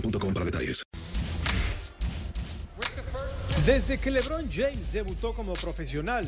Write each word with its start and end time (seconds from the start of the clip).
para 0.00 0.44
detalles. 0.44 0.82
Desde 3.64 3.98
que 3.98 4.10
LeBron 4.10 4.48
James 4.50 4.92
debutó 4.92 5.34
como 5.34 5.54
profesional, 5.54 6.26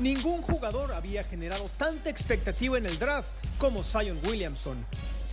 ningún 0.00 0.42
jugador 0.42 0.92
había 0.92 1.22
generado 1.22 1.70
tanta 1.76 2.10
expectativa 2.10 2.78
en 2.78 2.86
el 2.86 2.98
draft 2.98 3.32
como 3.58 3.84
Zion 3.84 4.18
Williamson. 4.26 4.84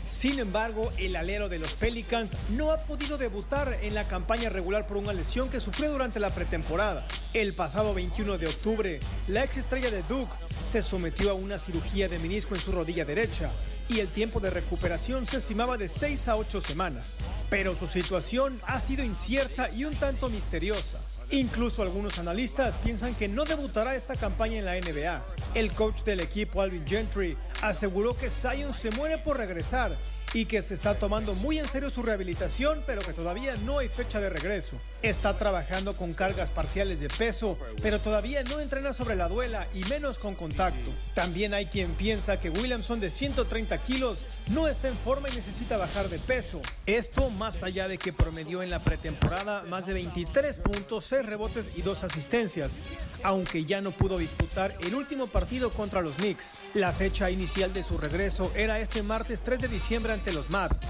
Sin 0.06 0.40
embargo, 0.40 0.92
el 0.97 1.16
alero 1.16 1.50
de 1.50 1.59
los 1.59 1.74
Pelicans 1.74 2.34
no 2.52 2.72
ha 2.72 2.78
podido 2.78 3.18
debutar 3.18 3.78
en 3.81 3.94
la 3.94 4.06
campaña 4.06 4.50
regular 4.50 4.88
por 4.88 4.97
una 4.97 5.14
lesión 5.14 5.50
que 5.50 5.59
sufrió 5.59 5.92
durante 5.92 6.20
la 6.20 6.30
pretemporada. 6.30 7.06
El 7.34 7.53
pasado 7.53 7.94
21 7.94 8.38
de 8.38 8.47
octubre, 8.47 9.00
la 9.28 9.44
ex 9.44 9.58
estrella 9.58 9.90
de 9.90 10.03
Duke 10.03 10.31
se 10.70 10.81
sometió 10.81 11.31
a 11.31 11.34
una 11.34 11.59
cirugía 11.59 12.08
de 12.08 12.20
menisco 12.20 12.56
en 12.56 12.62
su 12.62 12.72
rodilla 12.72 13.03
derecha 13.03 13.50
y 13.90 14.00
el 14.00 14.08
tiempo 14.08 14.40
de 14.40 14.50
recuperación 14.50 15.25
se 15.25 15.38
estimaba 15.38 15.78
de 15.78 15.90
6 15.90 16.28
a 16.28 16.36
8 16.36 16.62
semanas. 16.62 17.20
Pero 17.50 17.75
su 17.75 17.88
situación 17.88 18.59
ha 18.66 18.80
sido 18.80 19.03
incierta 19.03 19.70
y 19.70 19.86
un 19.86 19.96
tanto 19.96 20.30
misteriosa. 20.30 21.00
Incluso 21.31 21.81
algunos 21.81 22.20
analistas 22.20 22.76
piensan 22.84 23.16
que 23.16 23.28
no 23.28 23.46
debutará 23.46 23.96
esta 23.96 24.16
campaña 24.16 24.59
en 24.59 24.66
la 24.66 24.76
NBA. 24.76 25.26
El 25.53 25.72
coach 25.74 26.03
del 26.03 26.22
equipo, 26.22 26.62
Alvin 26.62 26.86
Gentry, 26.88 27.38
aseguró 27.62 28.16
que 28.16 28.30
Zion 28.30 28.74
se 28.74 28.92
muere 28.92 29.18
por 29.18 29.38
regresar 29.38 29.96
y 30.34 30.46
que 30.46 30.62
se 30.62 30.74
está 30.74 30.96
tomando 30.96 31.34
muy 31.36 31.58
en 31.60 31.68
serio 31.68 31.90
su 31.90 32.04
rehabilitación, 32.04 32.80
pero 32.86 33.02
que 33.02 33.14
todavía 33.14 33.56
no 33.66 33.80
hay 33.80 33.88
fecha 33.88 34.20
de 34.20 34.30
regreso. 34.30 34.78
Está 35.02 35.36
trabajando 35.36 35.96
con 35.96 36.14
cargas 36.14 36.50
parciales 36.50 37.00
de 37.00 37.08
peso, 37.08 37.58
pero 37.82 38.02
todavía 38.02 38.44
no 38.44 38.60
entrena 38.60 38.94
sobre 38.94 39.16
la 39.16 39.28
duela 39.28 39.68
y 39.74 39.84
menos 39.86 40.18
con 40.18 40.36
contacto. 40.36 40.92
También 41.14 41.54
hay 41.54 41.68
quien 41.68 41.92
piensa 41.92 42.40
que 42.40 42.50
Williamson 42.50 43.00
de 43.00 43.10
130 43.10 43.78
kilos 43.84 44.24
no 44.48 44.68
está 44.68 44.88
en 44.88 44.96
forma 44.96 45.30
y 45.30 45.36
necesita 45.36 45.78
bajar 45.78 46.10
de 46.10 46.20
peso. 46.20 46.62
Esto 46.86 47.30
más 47.30 47.64
allá 47.64 47.88
de 47.88 47.98
que 47.98 48.12
promedió 48.12 48.64
en 48.64 48.70
la 48.70 48.80
pretemporada 48.80 49.64
más 49.64 49.86
de 49.86 49.94
23 49.94 50.58
puntos, 50.58 51.06
6 51.06 51.26
rebotes 51.26 51.68
y 51.76 51.84
2 51.84 52.04
asistencias, 52.04 52.76
aunque 53.24 53.66
ya 53.66 53.82
no 53.82 53.92
pudo 53.92 54.18
disputar 54.18 54.76
el 54.82 54.96
último 54.96 55.28
partido 55.28 55.70
contra 55.70 56.02
los 56.02 56.16
Knicks. 56.16 56.58
La 56.74 56.92
fecha 56.92 57.30
inicial 57.30 57.72
de 57.72 57.84
su 57.84 57.98
regreso 57.98 58.52
era 58.56 58.80
este 58.80 59.04
martes 59.04 59.42
3 59.42 59.62
de 59.62 59.68
diciembre 59.68 60.16
ante 60.17 60.33
los 60.33 60.50
Mavs. 60.50 60.81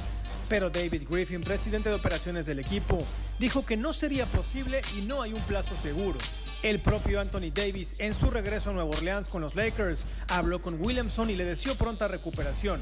Pero 0.50 0.70
David 0.70 1.04
Griffin, 1.10 1.42
presidente 1.42 1.90
de 1.90 1.96
operaciones 1.96 2.46
del 2.46 2.60
equipo, 2.60 3.04
dijo 3.38 3.66
que 3.66 3.76
no 3.76 3.92
sería 3.92 4.26
posible 4.26 4.82
y 4.98 5.02
no 5.02 5.22
hay 5.22 5.34
un 5.34 5.42
plazo 5.42 5.76
seguro. 5.82 6.18
El 6.64 6.80
propio 6.80 7.20
Anthony 7.20 7.52
Davis, 7.54 8.00
en 8.00 8.14
su 8.14 8.32
regreso 8.32 8.70
a 8.70 8.74
Nueva 8.74 8.90
Orleans 8.90 9.28
con 9.28 9.42
los 9.42 9.56
Lakers, 9.56 10.06
habló 10.30 10.62
con 10.62 10.82
Williamson 10.82 11.30
y 11.30 11.36
le 11.36 11.44
deseó 11.44 11.76
pronta 11.76 12.08
recuperación. 12.08 12.80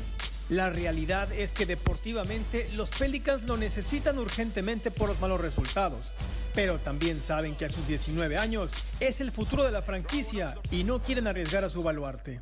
La 0.50 0.70
realidad 0.70 1.32
es 1.34 1.54
que 1.54 1.66
deportivamente 1.66 2.70
los 2.76 2.92
Pelicans 2.92 3.44
lo 3.44 3.58
necesitan 3.58 4.20
urgentemente 4.20 4.92
por 4.92 5.10
los 5.10 5.20
malos 5.20 5.42
resultados, 5.42 6.12
pero 6.54 6.78
también 6.78 7.20
saben 7.22 7.56
que 7.56 7.66
a 7.66 7.70
sus 7.70 7.88
19 7.88 8.38
años 8.38 8.72
es 9.00 9.22
el 9.22 9.32
futuro 9.32 9.64
de 9.64 9.72
la 9.72 9.82
franquicia 9.82 10.56
y 10.70 10.84
no 10.84 11.02
quieren 11.02 11.26
arriesgar 11.26 11.64
a 11.64 11.70
su 11.70 11.82
baluarte. 11.82 12.42